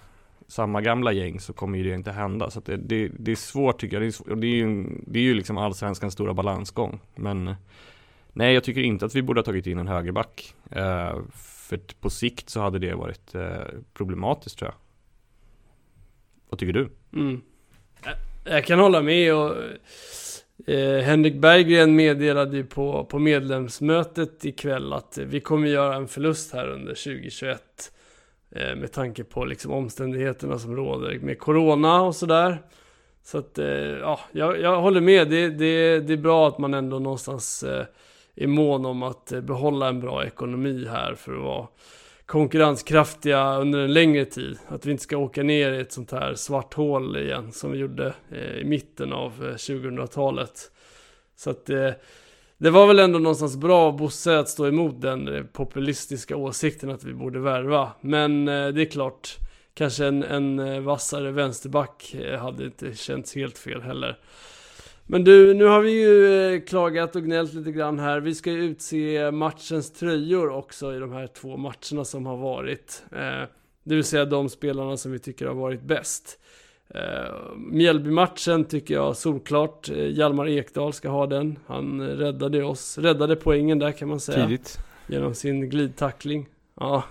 [0.50, 2.50] samma gamla gäng så kommer ju det inte hända.
[2.50, 4.02] Så det, det, det, är svårt tycker jag.
[4.02, 7.00] Det är, svårt, det är ju, det är ju liksom allsvenskans stora balansgång.
[7.14, 7.54] Men
[8.32, 10.54] nej, jag tycker inte att vi borde ha tagit in en högerback.
[10.70, 14.76] Eh, för på sikt så hade det varit eh, problematiskt tror jag.
[16.48, 16.90] Vad tycker du?
[17.12, 17.40] Mm.
[18.44, 19.56] Jag kan hålla med och
[20.66, 26.52] eh, Henrik Berggren meddelade ju på, på medlemsmötet ikväll att vi kommer göra en förlust
[26.52, 27.92] här under 2021.
[28.52, 32.62] Eh, med tanke på liksom omständigheterna som råder med Corona och sådär.
[33.22, 35.30] Så att, eh, ja, jag, jag håller med.
[35.30, 37.86] Det, det, det är bra att man ändå någonstans eh,
[38.34, 41.66] är mån om att behålla en bra ekonomi här för att vara
[42.26, 44.58] konkurrenskraftiga under en längre tid.
[44.68, 47.78] Att vi inte ska åka ner i ett sånt här svart hål igen som vi
[47.78, 48.14] gjorde
[48.60, 50.70] i mitten av 2000-talet.
[51.36, 51.70] Så att
[52.60, 56.90] det var väl ändå någonstans bra av Bosse att stå emot den eh, populistiska åsikten
[56.90, 57.92] att vi borde värva.
[58.00, 59.36] Men eh, det är klart,
[59.74, 64.18] kanske en, en eh, vassare vänsterback hade inte känts helt fel heller.
[65.06, 68.20] Men du, nu har vi ju klagat och gnällt lite grann här.
[68.20, 73.02] Vi ska ju utse matchens tröjor också i de här två matcherna som har varit.
[73.84, 76.39] Det vill säga de spelarna som vi tycker har varit bäst.
[76.94, 79.90] Uh, Mjällby-matchen tycker jag solklart.
[79.90, 81.58] Uh, Hjalmar Ekdal ska ha den.
[81.66, 84.46] Han räddade oss, räddade poängen där kan man säga.
[84.46, 84.78] Tidigt.
[85.06, 86.46] Genom sin glidtackling.
[86.80, 87.04] Ja.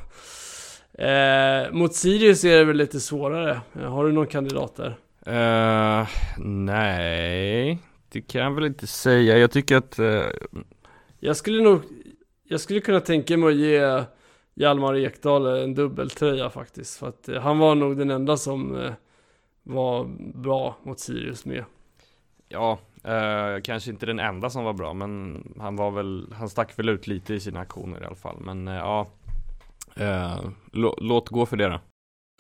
[1.00, 3.62] Uh, mot Sirius är det väl lite svårare.
[3.74, 4.96] har du någon kandidat där?
[6.38, 9.38] nej, det kan jag väl inte säga.
[9.38, 10.00] Jag tycker att...
[11.20, 11.82] Jag skulle nog...
[12.44, 14.04] Jag skulle kunna tänka mig att ge
[14.56, 17.00] Hjalmar Ekdal en dubbeltröja faktiskt.
[17.00, 18.92] För att han var nog den enda som
[19.64, 21.64] var bra mot Sirius med.
[22.48, 26.80] Ja, eh, kanske inte den enda som var bra, men han var väl, han stack
[26.80, 28.38] väl ut lite i sina aktioner i alla fall.
[28.40, 29.08] Men eh, ja,
[29.96, 30.40] eh,
[31.02, 31.80] låt gå för det då.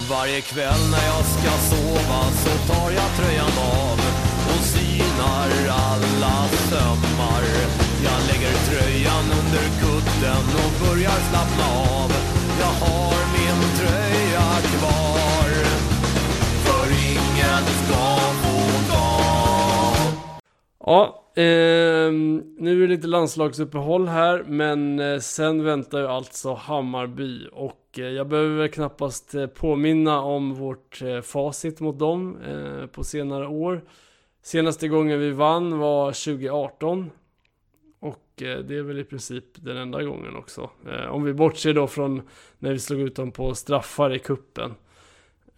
[0.09, 3.55] Varje kväll när jag ska sova så tar jag tröjan
[3.85, 3.97] av
[4.51, 6.35] och synar alla
[6.69, 7.43] sömmar.
[8.03, 11.98] Jag lägger tröjan under kudden och börjar slappna av.
[20.85, 22.11] Ja, eh,
[22.57, 28.03] nu är det lite landslagsuppehåll här, men eh, sen väntar ju alltså Hammarby och eh,
[28.03, 33.81] jag behöver väl knappast eh, påminna om vårt facit mot dem eh, på senare år.
[34.41, 37.11] Senaste gången vi vann var 2018
[37.99, 40.69] och det är väl i princip den enda gången också.
[41.09, 42.21] Om vi bortser då från
[42.59, 44.75] när vi slog ut dem på straffar i kuppen.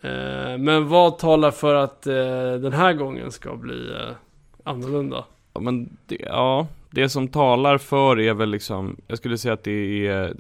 [0.02, 4.16] Eh, men vad talar för att eh, den här gången ska bli eh,
[4.64, 5.26] annorlunda?
[5.54, 9.64] Ja, men det, ja, det som talar för är väl liksom, jag skulle säga att
[9.64, 10.36] det är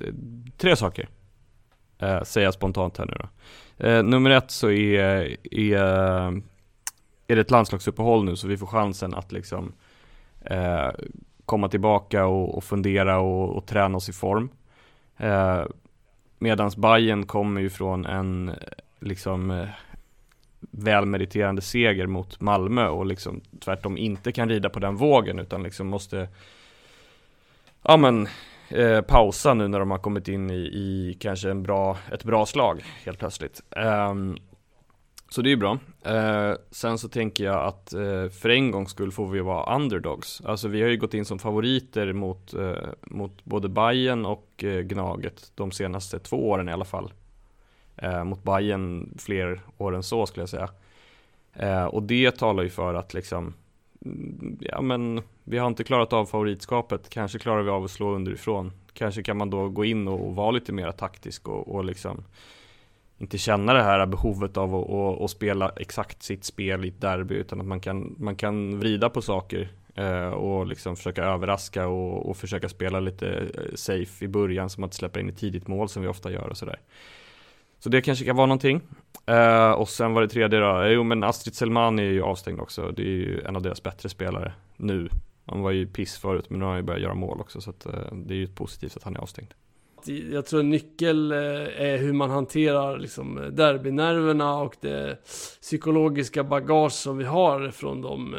[0.57, 1.09] tre saker.
[1.99, 3.27] Eh, säger jag spontant här nu då.
[3.87, 5.81] Eh, nummer ett så är, är,
[7.27, 9.73] är det ett landslagsuppehåll nu så vi får chansen att liksom
[10.41, 10.89] eh,
[11.45, 14.49] komma tillbaka och, och fundera och, och, träna oss i form.
[15.17, 15.63] Eh,
[16.39, 18.51] medans Bayern kommer ju från en
[18.99, 19.67] liksom eh,
[20.71, 25.87] välmeriterande seger mot Malmö och liksom tvärtom inte kan rida på den vågen utan liksom
[25.87, 26.27] måste
[27.81, 28.27] ja men
[28.69, 32.45] eh, pausa nu när de har kommit in i, i kanske en bra, ett bra
[32.45, 33.61] slag helt plötsligt.
[34.09, 34.37] Um,
[35.29, 35.79] så det är ju bra.
[36.05, 40.41] Eh, sen så tänker jag att eh, för en gångs skull får vi vara underdogs.
[40.45, 44.79] Alltså vi har ju gått in som favoriter mot, eh, mot både Bayern och eh,
[44.79, 47.11] Gnaget de senaste två åren i alla fall.
[47.97, 50.69] Eh, mot Bayern fler år än så skulle jag säga.
[51.53, 53.53] Eh, och det talar ju för att liksom,
[54.05, 58.15] mm, ja men vi har inte klarat av favoritskapet, kanske klarar vi av att slå
[58.15, 58.71] underifrån.
[58.93, 62.23] Kanske kan man då gå in och, och vara lite mer taktisk och, och liksom
[63.17, 67.01] inte känna det här behovet av att, att, att, spela exakt sitt spel i ett
[67.01, 71.87] derby utan att man kan, man kan vrida på saker eh, och liksom försöka överraska
[71.87, 75.67] och, och, försöka spela lite eh, safe i början som att släppa in ett tidigt
[75.67, 76.79] mål som vi ofta gör och sådär.
[77.83, 78.81] Så det kanske kan vara någonting.
[79.29, 82.59] Uh, och sen var det tredje då, eh, jo men Astrid Selmani är ju avstängd
[82.59, 85.09] också, det är ju en av deras bättre spelare nu.
[85.45, 87.69] Han var ju piss förut men nu har han ju börjat göra mål också så
[87.69, 89.53] att, uh, det är ju positivt att han är avstängd
[90.31, 95.25] jag tror en nyckel är hur man hanterar liksom derbynerverna och det
[95.61, 98.35] psykologiska bagage som vi har från de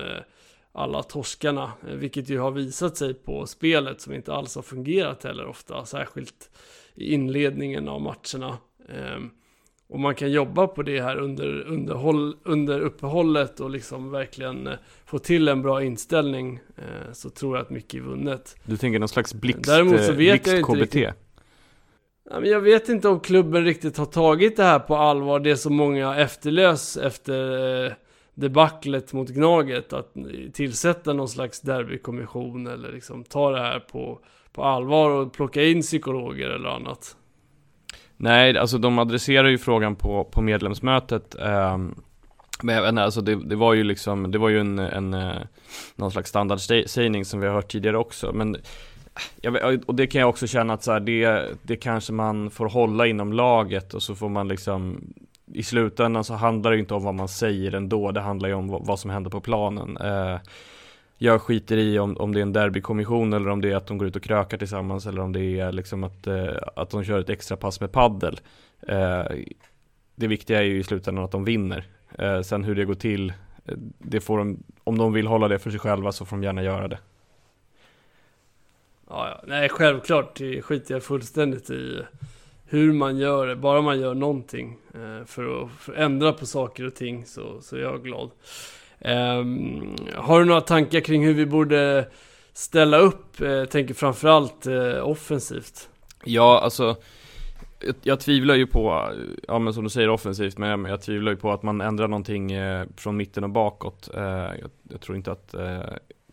[0.73, 1.73] alla torskarna.
[1.81, 5.85] Vilket ju har visat sig på spelet som inte alls har fungerat heller ofta.
[5.85, 6.51] Särskilt
[6.95, 8.59] i inledningen av matcherna.
[8.89, 9.31] Ehm,
[9.89, 14.69] och man kan jobba på det här under, underhåll, under uppehållet och liksom verkligen
[15.05, 16.61] få till en bra inställning.
[17.13, 18.57] Så tror jag att mycket är vunnet.
[18.65, 20.81] Du tänker någon slags blixt, Däremot så vet blixt KBT?
[20.81, 21.15] Riktigt,
[22.25, 26.17] jag vet inte om klubben riktigt har tagit det här på allvar, det som många
[26.17, 27.93] efterlös efter eh,
[28.35, 29.93] debaclet mot Gnaget.
[29.93, 30.15] Att
[30.53, 34.21] tillsätta någon slags derbykommission eller liksom ta det här på,
[34.53, 37.17] på allvar och plocka in psykologer eller annat.
[38.23, 41.35] Nej, alltså de adresserar ju frågan på, på medlemsmötet.
[41.35, 41.79] Eh,
[42.63, 45.15] men jag vet inte, alltså det, det, var ju liksom, det var ju en, en
[45.15, 45.37] eh,
[45.97, 48.33] någon slags standardsägning som vi har hört tidigare också.
[48.33, 48.57] Men
[49.41, 52.69] jag, och det kan jag också känna att så här, det, det kanske man får
[52.69, 55.01] hålla inom laget och så får man liksom
[55.55, 58.69] i slutändan så handlar det inte om vad man säger ändå, det handlar ju om
[58.69, 59.97] vad, vad som händer på planen.
[59.97, 60.39] Eh,
[61.23, 63.99] jag skiter i om, om det är en derbykommission eller om det är att de
[63.99, 67.21] går ut och krökar tillsammans eller om det är liksom att, eh, att de kör
[67.21, 68.41] ett extra pass med paddel.
[68.89, 69.25] Eh,
[70.15, 71.85] det viktiga är ju i slutändan att de vinner.
[72.19, 73.31] Eh, sen hur det går till,
[73.65, 76.43] eh, det får de, om de vill hålla det för sig själva så får de
[76.43, 76.99] gärna göra det.
[79.09, 79.45] Ja, ja.
[79.47, 82.03] Nej, självklart det skiter jag fullständigt i
[82.65, 83.57] hur man gör det.
[83.57, 87.61] Bara man gör någonting eh, för, att, för, att, ändra på saker och ting så,
[87.61, 88.31] så är jag glad.
[89.05, 92.09] Ehm, har du några tankar kring hur vi borde
[92.53, 93.41] ställa upp?
[93.41, 95.89] Jag tänker framförallt eh, offensivt.
[96.25, 96.97] Ja, alltså
[97.81, 99.13] jag, jag tvivlar ju på,
[99.49, 102.09] ja men som du säger offensivt, men jag, jag tvivlar ju på att man ändrar
[102.09, 104.11] någonting eh, från mitten och bakåt.
[104.15, 105.81] Eh, jag, jag, tror inte att eh,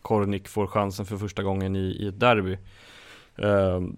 [0.02, 2.58] Kornik får chansen för första gången i, i ett derby.
[3.36, 3.96] Ehm,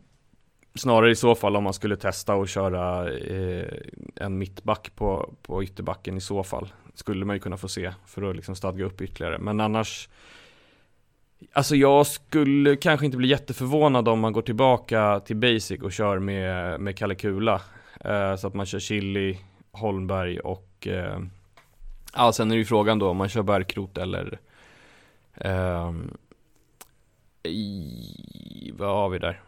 [0.75, 3.79] Snarare i så fall om man skulle testa och köra eh,
[4.17, 6.73] en mittback på, på ytterbacken i så fall.
[6.95, 9.39] Skulle man ju kunna få se för att liksom stadga upp ytterligare.
[9.39, 10.09] Men annars
[11.53, 16.19] Alltså jag skulle kanske inte bli jätteförvånad om man går tillbaka till basic och kör
[16.19, 17.61] med, med Kalle Kula.
[18.01, 19.39] Eh, så att man kör Chili,
[19.73, 21.19] Holmberg och eh,
[22.15, 24.39] Ja sen är det ju frågan då om man kör Bärkrot eller
[25.35, 25.93] eh,
[27.43, 29.41] i, vad har vi där?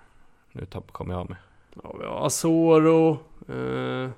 [0.55, 1.39] Nu kommer jag av mig.
[1.83, 3.19] Ja, vi har Asoro.
[3.51, 4.11] Uh,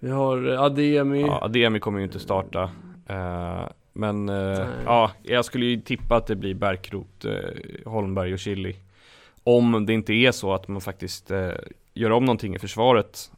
[0.00, 1.20] vi har Ademi.
[1.20, 2.70] Ja, Ademi kommer ju inte starta.
[3.10, 7.24] Uh, men uh, ja, jag skulle ju tippa att det blir Bärkrot,
[7.84, 8.76] Holmberg och Chili.
[9.44, 11.30] Om det inte är så att man faktiskt
[11.94, 13.32] gör om någonting i försvaret.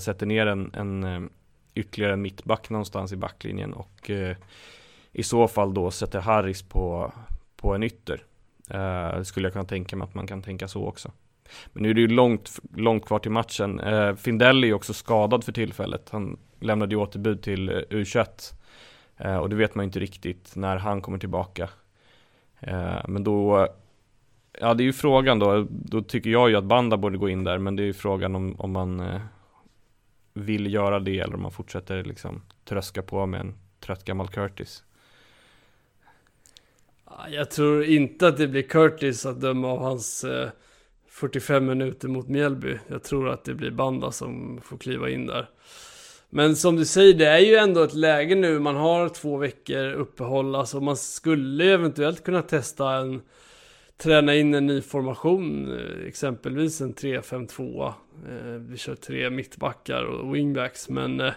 [0.00, 1.30] sätter ner en, en
[1.74, 4.10] ytterligare en mittback någonstans i backlinjen och
[5.12, 7.12] i så fall då sätter Harris på,
[7.56, 8.24] på en ytter.
[8.70, 11.10] Eh, skulle jag kunna tänka mig att man kan tänka så också.
[11.72, 13.80] Men nu är det ju långt, långt kvar till matchen.
[13.80, 16.08] Eh, Findell är ju också skadad för tillfället.
[16.10, 18.54] Han lämnade ju återbud till eh, U21.
[19.16, 21.68] Eh, och det vet man ju inte riktigt när han kommer tillbaka.
[22.60, 23.68] Eh, men då,
[24.60, 25.66] ja det är ju frågan då.
[25.70, 27.58] Då tycker jag ju att Banda borde gå in där.
[27.58, 29.20] Men det är ju frågan om, om man eh,
[30.32, 34.84] vill göra det eller om man fortsätter liksom tröska på med en trött gammal Curtis.
[37.28, 40.48] Jag tror inte att det blir Curtis att döma av hans eh,
[41.14, 42.78] 45 minuter mot Mjällby.
[42.86, 45.48] Jag tror att det blir Banda som får kliva in där.
[46.30, 48.58] Men som du säger, det är ju ändå ett läge nu.
[48.58, 50.54] Man har två veckor uppehåll.
[50.54, 53.22] Alltså man skulle eventuellt kunna testa en
[53.96, 57.86] träna in en ny formation, eh, exempelvis en 3-5-2.
[58.28, 61.32] Eh, vi kör tre mittbackar och wingbacks, men eh,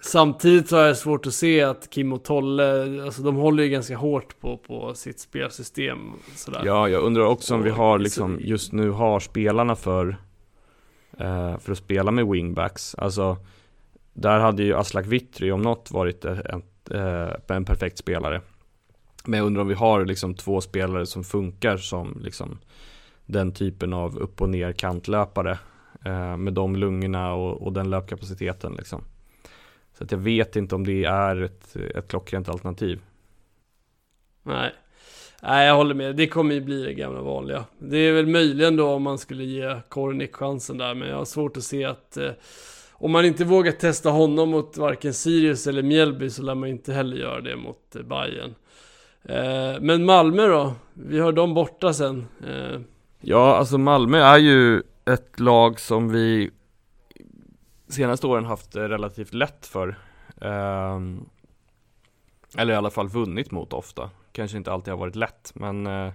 [0.00, 3.68] Samtidigt så är det svårt att se att Kim och Tolle, alltså de håller ju
[3.68, 5.98] ganska hårt på, på sitt spelsystem.
[6.34, 6.62] Sådär.
[6.64, 10.16] Ja, jag undrar också om vi har liksom, just nu har spelarna för
[11.18, 13.36] eh, För att spela med wingbacks Alltså
[14.12, 18.40] Där hade ju Aslak Witry om något varit ett, eh, en perfekt spelare
[19.24, 22.58] Men jag undrar om vi har liksom två spelare som funkar som liksom
[23.26, 25.58] Den typen av upp och ner kantlöpare
[26.04, 29.04] eh, Med de lungorna och, och den löpkapaciteten liksom
[30.00, 33.00] Så att jag vet inte om det är ett, ett klockrent alternativ
[34.42, 34.72] Nej.
[35.42, 36.16] Nej, jag håller med.
[36.16, 37.64] Det kommer ju bli det gamla vanliga.
[37.78, 41.24] Det är väl möjligen då om man skulle ge Kornik chansen där, men jag har
[41.24, 42.30] svårt att se att eh,
[42.92, 46.92] om man inte vågar testa honom mot varken Sirius eller Mjällby så lär man inte
[46.92, 48.54] heller göra det mot eh, Bayern.
[49.22, 50.74] Eh, men Malmö då?
[50.94, 52.26] Vi har dem borta sen.
[52.48, 52.80] Eh,
[53.20, 56.50] Ja, alltså Malmö är ju ett lag som vi
[57.90, 59.98] senaste åren haft eh, relativt lätt för.
[60.40, 61.24] Ehm,
[62.58, 64.10] eller i alla fall vunnit mot ofta.
[64.32, 66.12] Kanske inte alltid har varit lätt, men eh,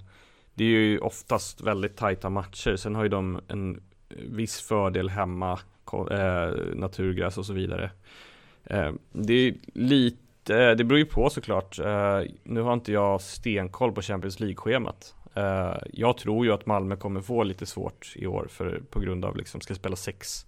[0.53, 2.75] det är ju oftast väldigt tajta matcher.
[2.75, 5.59] Sen har ju de en viss fördel hemma,
[6.11, 7.91] eh, naturgräs och så vidare.
[8.65, 11.79] Ehm, det är lite, det beror ju på såklart.
[12.43, 15.15] Nu har inte jag stenkoll på Champions League-schemat.
[15.93, 19.37] Jag tror ju att Malmö kommer få lite svårt i år för, på grund av
[19.37, 20.45] liksom ska spela sex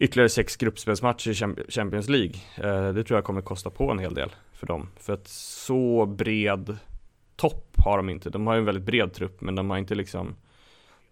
[0.00, 2.32] ytterligare sex gruppspelsmatcher i Champ- Champions League.
[2.56, 4.88] Eh, det tror jag kommer kosta på en hel del för dem.
[5.00, 6.76] För att så bred
[7.36, 8.30] topp har de inte.
[8.30, 10.34] De har ju en väldigt bred trupp men de har inte liksom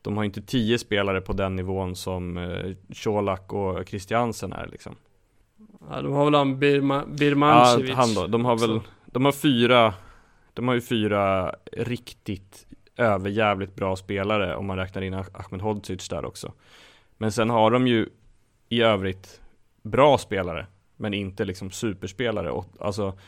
[0.02, 2.72] de har inte tio spelare på den nivån som eh,
[3.04, 4.94] Colak och Christiansen är liksom.
[5.90, 7.94] ja, de har väl han Birma, Ja, Birmancevic.
[7.94, 8.26] han då.
[8.26, 9.94] De har väl, de har fyra,
[10.54, 16.08] de har ju fyra riktigt överjävligt bra spelare om man räknar in Ah- Ahmed Hodzic
[16.08, 16.52] där också.
[17.16, 18.08] Men sen har de ju
[18.68, 19.40] i övrigt
[19.82, 22.50] bra spelare, men inte liksom superspelare.
[22.50, 23.18] Och, alltså,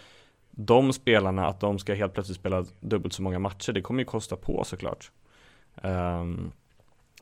[0.50, 4.05] de spelarna, att de ska helt plötsligt spela dubbelt så många matcher, det kommer ju
[4.05, 5.11] kosta på såklart.
[5.83, 6.53] Um,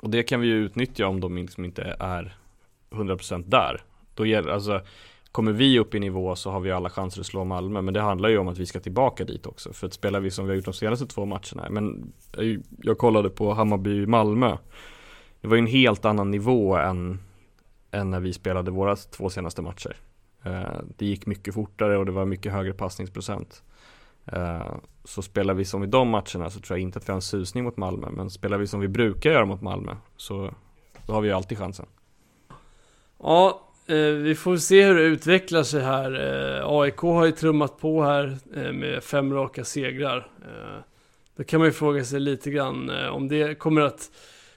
[0.00, 2.36] och det kan vi ju utnyttja om de liksom inte är
[2.90, 3.82] 100% där.
[4.14, 4.80] Då gäller, alltså,
[5.32, 7.82] kommer vi upp i nivå så har vi alla chanser att slå Malmö.
[7.82, 9.72] Men det handlar ju om att vi ska tillbaka dit också.
[9.72, 11.70] För att spelar vi som vi har gjort de senaste två matcherna.
[11.70, 14.56] Men eh, jag kollade på Hammarby-Malmö.
[15.40, 17.20] Det var ju en helt annan nivå än,
[17.90, 19.96] än när vi spelade våra två senaste matcher.
[20.44, 23.62] Eh, det gick mycket fortare och det var mycket högre passningsprocent.
[24.26, 24.74] Eh,
[25.04, 27.22] så spelar vi som i de matcherna så tror jag inte att vi har en
[27.22, 28.10] susning mot Malmö.
[28.10, 30.54] Men spelar vi som vi brukar göra mot Malmö så
[31.06, 31.86] då har vi ju alltid chansen.
[33.18, 36.12] Ja, eh, vi får se hur det utvecklar sig här.
[36.80, 38.38] AIK har ju trummat på här
[38.72, 40.30] med fem raka segrar.
[41.36, 44.10] Då kan man ju fråga sig lite grann om det kommer att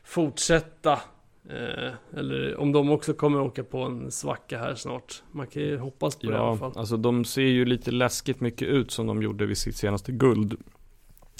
[0.03, 0.99] fortsätta.
[1.49, 5.23] Eh, eller om de också kommer åka på en svacka här snart.
[5.31, 6.71] Man kan ju hoppas på det i alla Ja, fall.
[6.75, 10.55] alltså de ser ju lite läskigt mycket ut som de gjorde vid sitt senaste guld.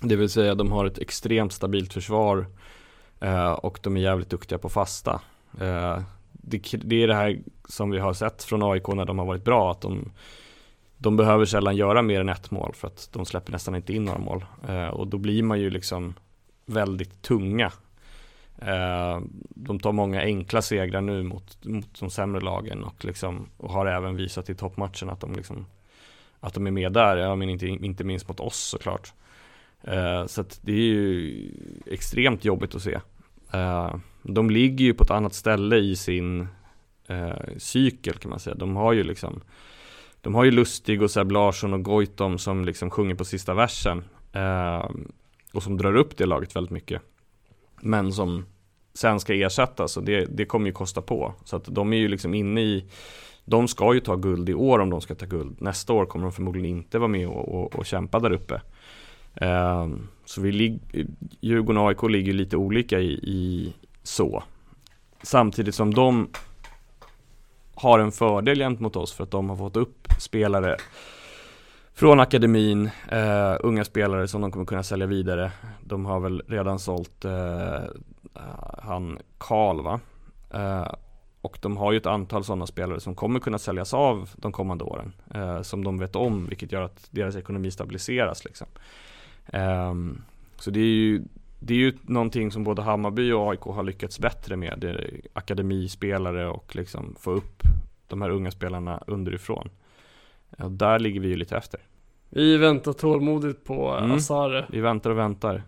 [0.04, 2.46] Det vill säga de har ett extremt stabilt försvar
[3.20, 5.22] eh, och de är jävligt duktiga på fasta.
[5.60, 6.00] Eh,
[6.32, 9.44] det, det är det här som vi har sett från AIK när de har varit
[9.44, 10.12] bra, att de,
[10.98, 14.06] de behöver sällan göra mer än ett mål för att de släpper nästan inte in
[14.06, 14.46] några mål.
[14.68, 16.14] Eh, och då blir man ju liksom
[16.66, 17.72] väldigt tunga.
[18.62, 23.72] Eh, de tar många enkla segrar nu mot, mot de sämre lagen och, liksom, och
[23.72, 25.66] har även visat i toppmatchen att de, liksom,
[26.40, 27.18] att de är med där.
[27.18, 29.14] Jag menar inte, inte minst mot oss såklart.
[29.84, 31.52] Eh, så att det är ju
[31.86, 33.00] extremt jobbigt att se.
[33.54, 36.48] Eh, de ligger ju på ett annat ställe i sin
[37.08, 38.56] eh, cykel kan man säga.
[38.56, 39.42] De har ju liksom
[40.22, 44.04] De har ju Lustig och Seb Larsson och Goitom som liksom sjunger på sista versen.
[44.34, 44.90] Eh,
[45.54, 47.02] och som drar upp det laget väldigt mycket.
[47.82, 48.46] Men som
[48.94, 51.34] sen ska ersättas och det, det kommer ju kosta på.
[51.44, 52.86] Så att de är ju liksom inne i
[53.46, 55.62] De ska ju ta guld i år om de ska ta guld.
[55.62, 58.62] Nästa år kommer de förmodligen inte vara med och, och, och kämpa där uppe.
[59.36, 59.88] Eh,
[60.26, 60.80] så vi lig,
[61.42, 64.44] Djurgården och AIK ligger lite olika i, i så.
[65.24, 66.30] Samtidigt som de
[67.76, 70.78] har en fördel gentemot oss för att de har fått upp spelare
[72.02, 75.52] från akademin, eh, unga spelare som de kommer kunna sälja vidare.
[75.84, 77.80] De har väl redan sålt eh,
[78.84, 80.00] han Karl va?
[80.54, 80.94] Eh,
[81.42, 84.84] och de har ju ett antal sådana spelare som kommer kunna säljas av de kommande
[84.84, 85.14] åren.
[85.34, 88.68] Eh, som de vet om, vilket gör att deras ekonomi stabiliseras liksom.
[89.46, 90.22] Ehm,
[90.58, 91.24] så det är ju
[91.60, 94.74] det är ju någonting som både Hammarby och AIK har lyckats bättre med.
[94.78, 97.64] Det är akademispelare och liksom få upp
[98.08, 99.70] de här unga spelarna underifrån.
[100.58, 101.80] Och där ligger vi ju lite efter.
[102.34, 104.12] Vi väntar tålmodigt på Mm.
[104.12, 104.66] Asare.
[104.70, 105.64] Vi väntar och väntar.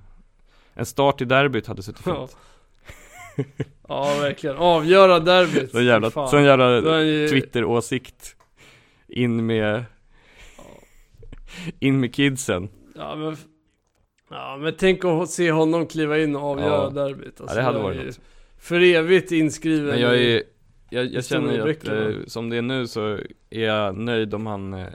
[0.73, 2.27] En start i derbyt hade suttit Ja.
[2.27, 2.37] fint.
[3.87, 4.55] ja, verkligen.
[4.57, 5.71] Avgöra derbyt.
[5.71, 6.27] Sån jävla, Fan.
[6.29, 6.81] sån jävla
[7.29, 8.35] Twitter-åsikt
[9.07, 9.83] In med
[11.79, 13.37] In med kidsen Ja men,
[14.29, 16.89] ja, men tänk att se honom kliva in och avgöra Ja.
[16.89, 17.41] derbyt.
[17.41, 18.19] Alltså, Ja det hade varit något
[18.59, 19.85] För evigt inskriven.
[19.85, 20.43] Men jag är
[20.93, 23.19] Jag, jag känner ju att eh, som det är nu så
[23.49, 24.87] är jag nöjd om han eh,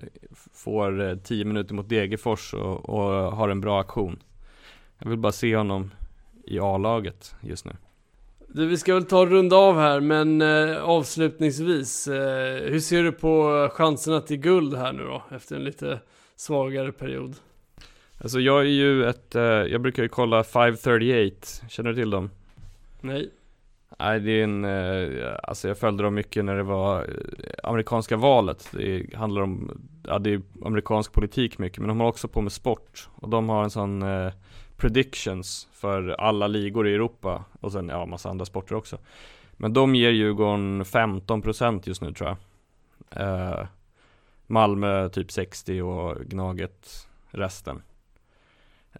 [0.55, 4.23] får eh, 10 minuter mot Degerfors och, och har en bra aktion
[4.99, 5.91] Jag vill bara se honom
[6.45, 7.73] i A-laget just nu
[8.47, 12.09] Du, vi ska väl ta och runda av här, men eh, avslutningsvis.
[12.09, 15.23] Eh, hur ser du på chanserna till guld här nu då?
[15.31, 16.01] Efter en lite
[16.37, 17.35] svagare period.
[18.19, 22.31] Alltså jag är ju ett, eh, jag brukar ju kolla 538, känner du till dem?
[23.01, 23.31] Nej.
[23.99, 27.09] Nej det är en, eh, alltså jag följde dem mycket när det var eh,
[27.63, 28.69] amerikanska valet.
[28.73, 32.53] Det handlar om, ja det är amerikansk politik mycket men de har också på med
[32.53, 33.09] sport.
[33.15, 34.33] Och de har en sån eh,
[34.77, 38.99] predictions för alla ligor i Europa och sen ja massa andra sporter också.
[39.57, 42.37] Men de ger Djurgården 15% just nu tror jag.
[43.23, 43.67] Eh,
[44.47, 47.83] Malmö typ 60 och Gnaget resten.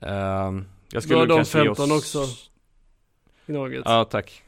[0.01, 2.25] Eh, Jag Då skulle har väl de kanske ge 15 oss- också.
[3.47, 3.83] Gnaget.
[3.85, 4.43] Ja tack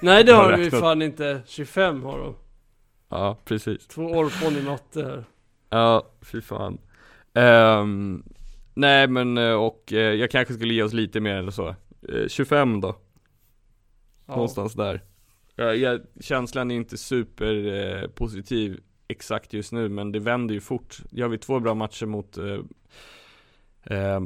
[0.00, 0.80] Nej det Jag har har de ju räknat.
[0.80, 1.42] fan inte.
[1.46, 2.34] 25 har de.
[3.08, 5.24] Ja precis Två orpon i matte här.
[5.70, 6.78] Ja, fy fan.
[7.34, 8.22] Ehm,
[8.74, 11.68] nej men eh, och eh, jag kanske skulle ge oss lite mer eller så.
[12.08, 12.96] Eh, 25 då,
[14.26, 14.32] Ja.
[14.34, 15.00] någonstans där.
[15.56, 17.66] Ja, jag, känslan är inte super
[18.02, 20.96] eh, positiv exakt just nu men det vänder ju fort.
[21.10, 22.58] Gör vi två bra matcher mot eh,
[23.98, 24.20] eh,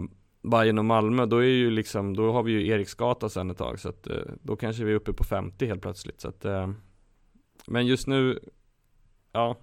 [0.49, 3.81] Bayern och Malmö då är ju liksom, då har vi ju Eriksgata sen ett tag
[3.81, 6.69] så att eh, då kanske vi är uppe på 50 helt plötsligt så att eh,
[7.67, 8.39] Men just nu,
[9.33, 9.57] ja,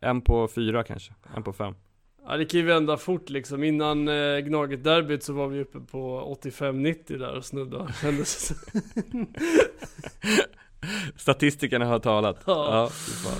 [0.00, 1.74] en på fyra kanske, en på fem.
[2.26, 3.64] Ja det kan ju vända fort liksom.
[3.64, 7.92] Innan eh, Gnaget-derbyt så var vi uppe på 85-90 där och snudda.
[8.02, 8.52] Kändes
[11.16, 12.42] Statistikerna har talat.
[12.46, 12.90] Ja.
[13.24, 13.34] Ja.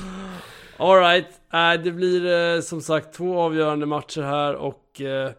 [0.78, 5.30] Alright, äh, det blir eh, som sagt två avgörande matcher här och eh,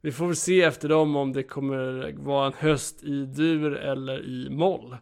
[0.00, 4.24] vi får väl se efter dem om det kommer vara en höst i dur eller
[4.24, 4.96] i moll.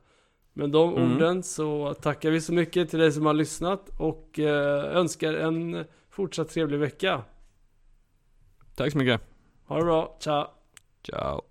[0.53, 1.13] Med de Mm.
[1.15, 5.85] orden så tackar vi så mycket till dig som har lyssnat och eh, önskar en
[6.11, 7.23] fortsatt trevlig vecka.
[8.77, 9.21] Tack så mycket.
[9.67, 10.47] Ha det bra, ciao!
[11.03, 11.43] Ciao.